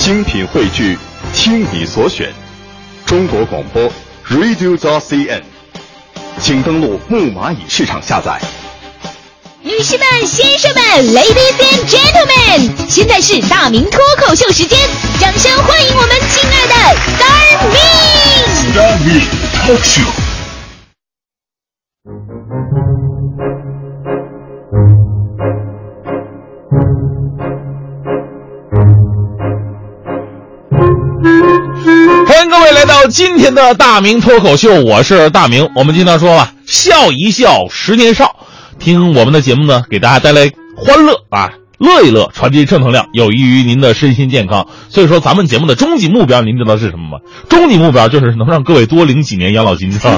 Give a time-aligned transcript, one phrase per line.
[0.00, 0.98] 精品汇聚，
[1.34, 2.32] 听你所选，
[3.04, 3.82] 中国广播
[4.30, 5.42] Radio t CN，
[6.40, 8.40] 请登录木蚂蚁市场下载。
[9.62, 10.82] 女士们、先生们
[11.14, 14.78] ，Ladies and Gentlemen，现在是大明脱口秀时间，
[15.20, 16.74] 掌声欢迎我们亲爱的
[17.18, 17.76] Star Me。
[18.74, 19.20] 大明
[19.66, 20.08] Talk Show。
[33.10, 35.68] 今天的大明脱口秀，我是大明。
[35.74, 38.36] 我们经常说啊，笑一笑，十年少。
[38.78, 44.68] 听我们的节目呢，给大家带来欢乐啊，乐一乐，传递正能量，有益于您的身心健康。
[44.90, 47.18] 所以说，咱们节目的终极目标，您知道是什么吗？
[47.48, 50.16] 终极目标就是能让各位多领几年养老金，是吧？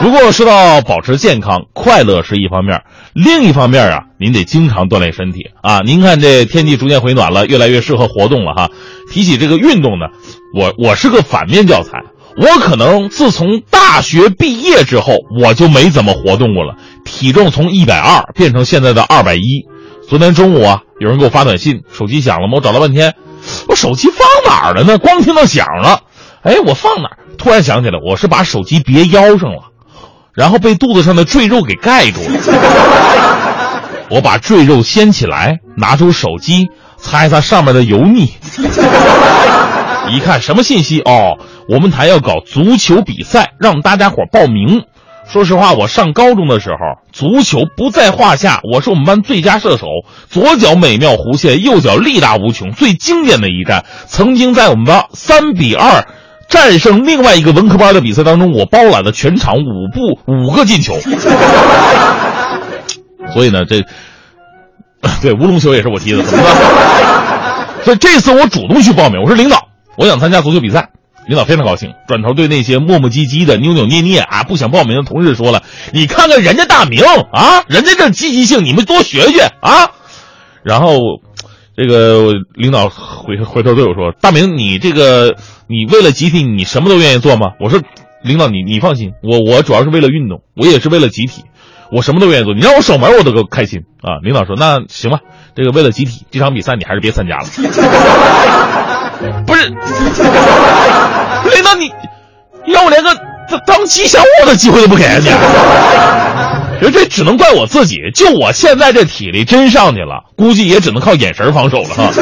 [0.00, 2.82] 不过说到保持健康、快乐是一方面，
[3.14, 5.80] 另一方面啊，您得经常锻炼身体啊。
[5.80, 8.70] 您看这天气逐渐回暖了，越来越适合活动了哈。
[9.10, 10.06] 提起这个运动呢，
[10.54, 11.92] 我我是个反面教材。
[12.40, 19.66] 我可能自从大学毕业之后，我就没怎么活动过了，体重从一百二变成现在的二百一。
[20.08, 22.54] 昨天中午啊，有人给我发短信，手机响了吗？
[22.56, 23.14] 我找了半天，
[23.68, 24.98] 我手机放哪儿了呢？
[24.98, 26.02] 光听到响了，
[26.42, 27.18] 哎，我放哪儿？
[27.36, 29.64] 突然想起来，我是把手机别腰上了。
[30.32, 32.30] 然后被肚子上的赘肉给盖住了。
[34.10, 38.32] 我把赘肉掀起来，拿出手机擦一擦上面的油腻。
[40.10, 44.84] 一看什么信息哦，我们台要搞足球比赛，让大家伙报名。
[45.28, 46.76] 说实话，我上高中的时候，
[47.12, 49.86] 足球不在话下，我是我们班最佳射手，
[50.30, 52.72] 左脚美妙弧线，右脚力大无穷。
[52.72, 56.06] 最经典的一战，曾经在我们班三比二。
[56.48, 60.98] 战胜另外一个文科班的比赛当中，我包揽了全场五步五个进球。
[63.34, 63.84] 所以呢，这
[65.20, 66.24] 对乌龙球也是我踢的，
[67.84, 69.67] 所以这次我主动去报名，我说领导，
[69.98, 70.90] 我想参加足球比赛。
[71.26, 75.62] 领导非常高兴，转头对那些磨磨唧唧的、扭扭捏捏啊不想报名的同事说了
[75.92, 79.90] ：“你看看人家大明啊，人家这积极性，你们多学学啊。”
[80.64, 80.96] 然后。
[81.80, 85.36] 这个领导回回头对我说：“大明，你这个
[85.68, 87.80] 你为了集体，你什么都愿意做吗？”我说
[88.24, 91.44] ：“领导，你你放心，我我主要是为了运动，我也是为了集体，
[91.92, 92.52] 我什么都愿意做。
[92.52, 95.20] 你让我守门，我都够开心啊。”领导说：“那行吧，
[95.54, 97.44] 这个为了集体，这场比赛你还是别参加了。
[99.46, 99.68] ”不是，
[101.54, 101.92] 领导你，
[102.72, 103.16] 让我连个
[103.66, 105.28] 当吉祥物的机会都不给啊你。
[106.78, 112.12] 其实这只能怪我自己，就我现在这体力真上去了，估计也只能靠眼神防守了哈。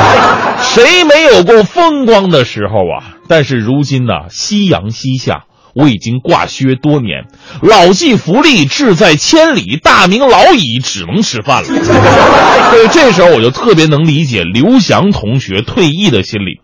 [0.62, 3.18] 谁没有过风光的时候啊？
[3.28, 5.42] 但是如今呢，夕阳西下，
[5.78, 7.26] 我已经挂靴多年，
[7.62, 11.68] 老骥伏枥，志在千里，大明老矣，只能吃饭了。
[11.70, 16.60] 所以这时候我就特别能理解刘翔同学退役的心理。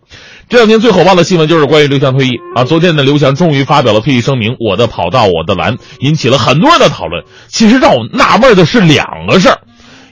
[0.49, 2.65] 这两天最火爆的新闻就是关于刘翔退役啊！
[2.65, 7.25] 昨天呢，刘翔终于发表了退役声明，“我的跑道，我的蓝”，引起了很多人的讨论。
[7.47, 9.61] 其实让我纳闷的是两个事儿，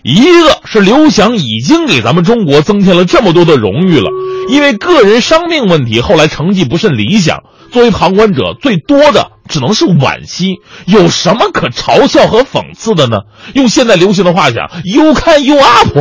[0.03, 4.11] 一个是刘翔已经给咱们中国增添了这么多的荣誉了，
[4.49, 7.39] 因为个人伤病问题，后来成绩不甚理想。
[7.71, 10.57] 作为旁观者，最多的只能是惋惜。
[10.85, 13.19] 有什么可嘲笑和讽刺的呢？
[13.55, 15.97] 用现在流行的话讲，“You can you up”。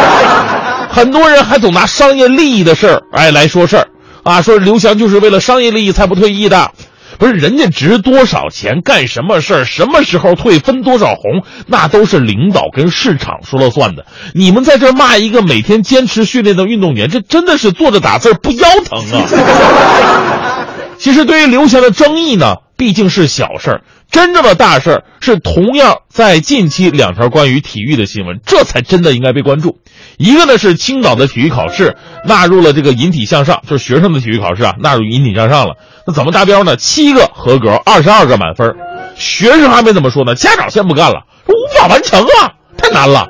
[0.90, 3.86] 很多人还总拿商业利益的事儿哎来说事儿，
[4.24, 6.72] 啊，说刘翔就是为了商业利益才不退役的，
[7.20, 14.06] 不是人家值多少钱，干什么事儿，什么时候退，分多少红，那都是领导跟市场说了算的。
[14.34, 20.66] 你们在这骂一个每天坚持训练的运动员，这真的是坐着打字不腰疼啊！
[20.96, 23.82] 其实对于刘翔的争议呢，毕竟是小事儿。
[24.10, 29.78] 真正的大事儿是同样在近期两条关于体育的新闻，这才真的应该被关注。
[30.18, 35.76] 一个呢是青岛的体育考试纳入了这个引体向上，就是学生的体育考试啊，纳入引体向上了。
[36.06, 36.76] 那怎么达标呢？
[36.76, 38.74] 七个合格，二十二个满分。
[39.16, 43.28] 学生还没怎么说呢，家长先不干了，说无法完成啊，太难了。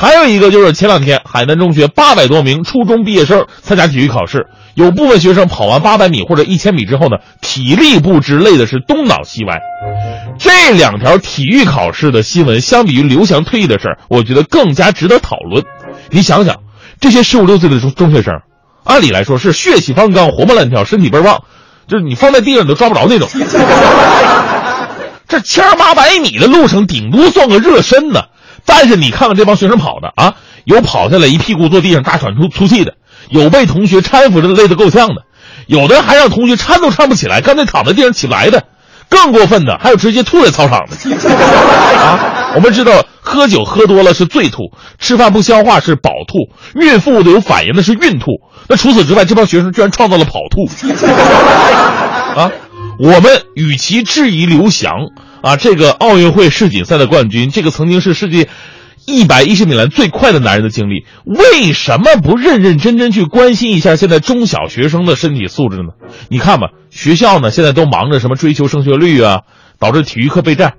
[0.00, 9.60] 还有一个就是前两天海南中学八百多名初中毕业生参加体育考试，有部分学生跑完八百米或者一千米之后呢，体力不支，累的是东倒西歪。
[10.38, 15.64] 这两条体育考试的新闻，相比于刘翔退役的事儿，我觉得更加值得讨论。
[16.08, 16.56] 你想想，
[16.98, 18.32] 这些十五六岁的中中学生，
[18.84, 21.42] 按理来说是血气方刚、活蹦乱跳、身体倍儿棒，
[21.86, 23.28] 就是你放在地上你都抓不着那种。
[25.28, 28.22] 这千八百米的路程，顶多算个热身呢。
[28.64, 30.34] 但是你看看这帮学生跑的啊，
[30.64, 32.94] 有跑下来一屁股坐地上大喘粗粗气的，
[33.28, 35.22] 有被同学搀扶着累得够呛的，
[35.66, 38.64] 有的还让同学搀都搀不起来，干脆躺在地上起不来的。
[39.08, 40.94] 更过分的还有直接吐在操场的
[41.98, 42.52] 啊！
[42.54, 44.70] 我们知道，喝酒喝多了是醉吐，
[45.00, 48.26] 吃饭不消化是饱吐，孕妇都有反应的是孕吐。
[48.68, 50.68] 那除此之外，这帮学生居然创造了跑吐
[52.40, 52.52] 啊！
[53.00, 54.92] 我们与其质疑刘翔
[55.42, 58.48] 啊，这个奥运会世锦赛的冠军，这个曾经是世界。
[59.06, 65.94] 一百一十米栏最快的男人的经历，为什么不认认真真去关心一下现在中小学生的身体素质呢？
[66.28, 69.40] 你看吧，学校呢现在都忙着什么追求升学率啊，
[69.80, 70.74] 导致体育课备战，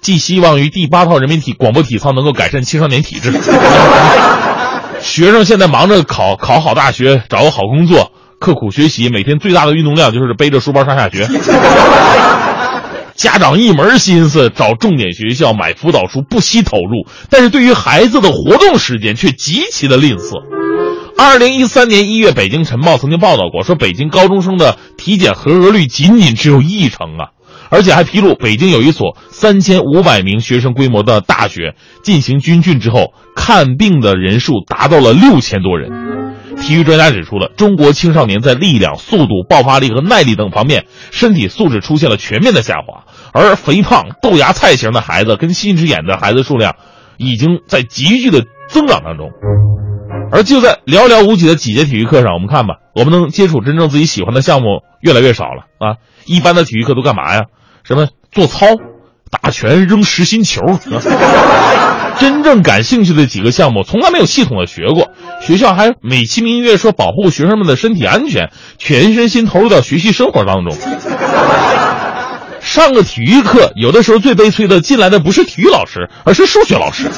[0.00, 3.32] 寄希望于第八套人民体广播体操能够改善青少年体质。
[5.02, 11.28] 学生现在忙着考考好大学，找个好工作，刻苦学习，每天最大的运动量就是背着书包上下学。
[13.16, 20.42] 家长一门心思找重点学校买辅导书，不惜投入，但是对于孩子的活动时间却极其的吝啬。
[21.16, 27.30] 二零一三年一月，《北京晨报》曾经报道过，说北京高中生的体检合格率仅仅只有一成啊，
[27.70, 36.03] 而且还披露，北京有一所三千五百名学生规模的大学进行军训之后，看病的人数达到了六千多人。
[36.64, 46.76] 体育专家指出了，中国青少年在力量、速度、爆发力和耐力等方面，身体素质出现了全面的下滑，而肥胖、豆芽菜型的孩子跟近视眼的孩子数量，
[47.18, 49.28] 已经在急剧的增长当中。
[50.32, 56.00] 而就在寥寥无几的几节体育课上，我们看吧，我们能接触真正自己喜欢的项目越来越少了啊！
[56.24, 57.42] 一般的体育课都干嘛呀？
[57.82, 58.66] 什么做操、
[59.42, 60.60] 打拳、扔实心球。
[62.18, 65.10] 真正感兴趣的几个项目，从来没有系统的学过。
[65.40, 70.76] 学校还美其名曰说保护学生们的身体安全，全身心投入到学习生活当中。
[72.60, 77.10] 上个体育课，有的时候最悲催的进来的不是体育老师，而是数学老师。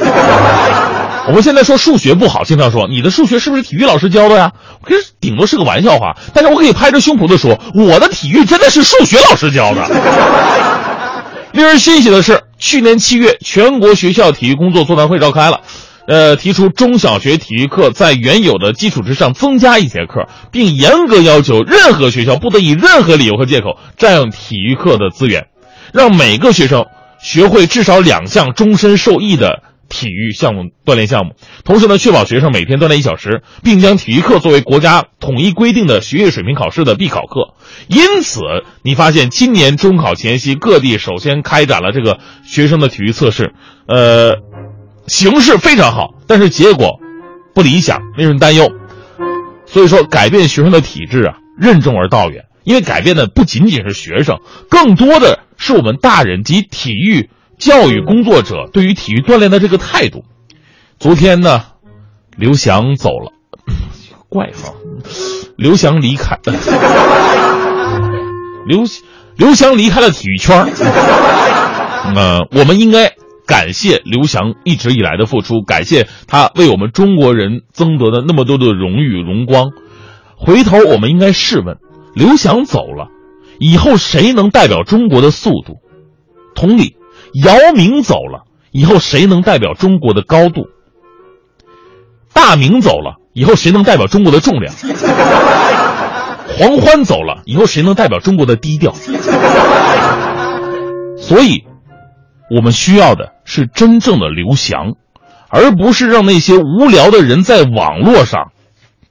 [1.28, 4.52] 我们现在说数学不好，经常说你的数学是不是体育老师教的呀？
[4.82, 9.86] 可是顶多是个玩笑话，但是我可以拍着胸脯的说，我的体育真的是数学老师教的。
[11.56, 12.42] 令人欣喜的是。
[12.58, 15.60] 去年七月，全国学校体育工作座谈会召开了，
[16.06, 25.46] 呃，提出中小学体育课在原有的基础之上增加一节课，并严格要求任何学校不得以任何理由和借口占用体育课的资源，
[25.94, 26.86] 让每个学生
[27.22, 29.62] 学会至少两项终身受益的。
[29.88, 31.34] 体育项目锻炼项目，
[31.64, 37.54] 同时呢，确保学生每天锻炼一小时，并将体育课作为国家统一规定的学业水平考试的必考课。
[37.88, 38.40] 因此，
[38.82, 43.54] 你发现今年中考前夕，各地首先开展了这个学生的体育测试，
[43.86, 44.36] 呃，
[45.06, 46.98] 形势非常好，但是结果
[47.54, 48.68] 不理想，令人担忧。
[49.66, 57.30] 所以说，改变学生的体质啊，任重而道远，因为改变的不仅仅是学生，更多的是我们大人及体育。
[57.58, 60.24] 教育工作者对于体育锻炼的这个态度，
[60.98, 61.62] 昨天呢，
[62.36, 63.32] 刘翔走了，
[64.28, 64.74] 怪哈，
[65.56, 66.38] 刘翔离开，
[68.66, 68.84] 刘
[69.36, 70.66] 刘翔离开了体育圈
[72.14, 73.14] 呃，我们应该
[73.46, 79.70] 感谢刘翔一直以来的付出，感谢他为我们中国人争得的那么多的荣誉荣光。
[80.36, 81.78] 回头我们应该试问：
[82.14, 83.08] 刘翔走了，
[83.58, 85.78] 以后谁能代表中国的速度？
[86.54, 86.96] 同理。
[87.34, 90.66] 姚明走了以后，谁能代表中国的高度？
[92.32, 94.74] 大明走了以后，谁能代表中国的重量？
[96.58, 98.92] 黄欢走了以后，谁能代表中国的低调？
[101.18, 101.64] 所以，
[102.54, 104.94] 我们需要的是真正的刘翔，
[105.48, 108.52] 而不是让那些无聊的人在网络上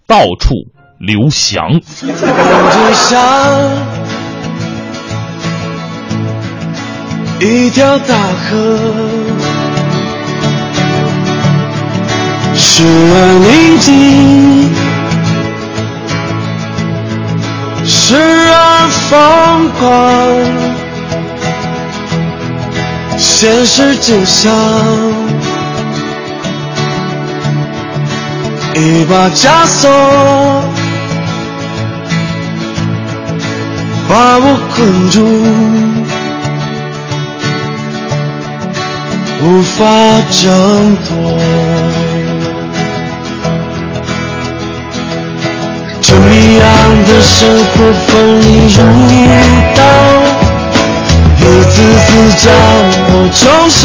[0.08, 0.54] 到处
[1.00, 1.82] 刘翔。
[7.40, 8.78] 一条大河，
[12.56, 14.74] 时而宁静，
[17.86, 19.14] 时而疯
[19.78, 19.80] 狂。
[23.18, 24.52] 现实就像
[28.76, 29.90] 一把枷锁，
[34.08, 35.16] 把我困住。
[39.48, 39.86] 无法
[40.32, 41.08] 挣脱，
[46.02, 46.66] 这样
[47.06, 47.74] 的生活
[48.08, 48.78] 锋利如
[49.76, 49.80] 刀，
[51.38, 51.74] 一次
[52.08, 52.44] 次将
[53.08, 53.82] 我重伤。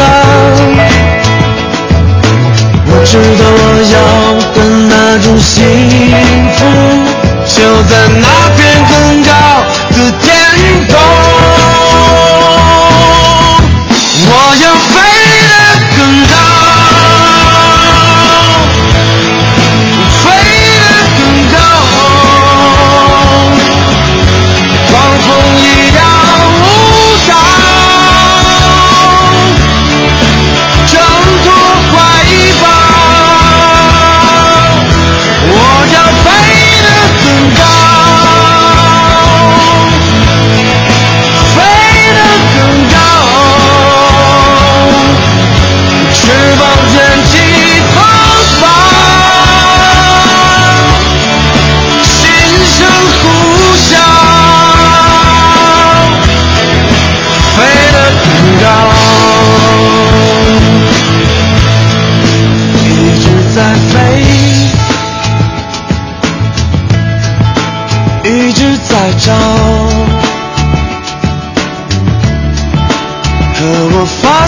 [2.87, 3.63] 我知道我
[3.93, 3.95] 要
[4.55, 5.53] 的那种幸
[6.57, 6.59] 福，
[7.47, 8.27] 就在那
[8.57, 8.93] 片更
[9.25, 9.29] 高
[9.91, 9.97] 的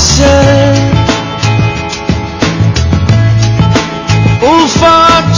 [0.02, 0.18] 我发现
[4.42, 4.82] 无法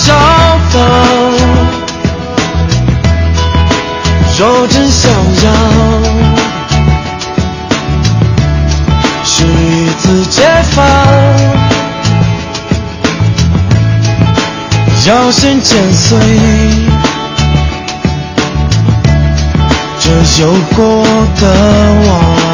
[0.07, 0.09] 找
[0.73, 0.77] 到。
[4.39, 5.11] 若真想
[5.45, 5.47] 要，
[9.23, 10.43] 是一次解
[10.73, 10.83] 放，
[15.07, 16.19] 要先剪碎
[20.01, 20.11] 这
[20.43, 21.05] 有过
[21.41, 21.43] 的
[22.09, 22.54] 网。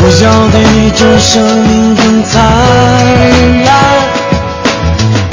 [0.00, 2.34] 我要的一种生命更灿
[3.64, 3.68] 烂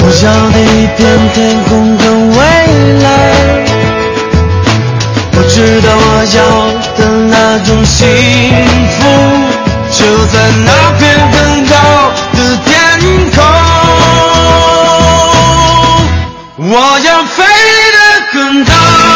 [0.00, 0.98] 我要的一片
[1.34, 2.38] 天空更蔚
[3.02, 3.04] 蓝
[5.36, 6.00] 我知道我
[6.36, 6.38] 要
[6.96, 8.06] 的那种幸
[8.96, 8.98] 福
[9.90, 10.68] 就在那
[10.98, 11.74] 片更高
[12.32, 12.70] 的天
[13.34, 13.38] 空
[16.68, 16.72] 我
[17.04, 17.44] 要飞
[17.92, 17.98] 得
[18.32, 19.15] 更高